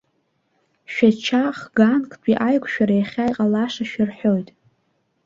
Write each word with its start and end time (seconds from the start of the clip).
Шәача 0.93 1.43
х-ганктәи 1.57 2.35
аиқәшәара 2.47 2.95
иахьа 2.97 3.25
иҟалашашәа 3.29 4.03
рҳәоит. 4.09 4.49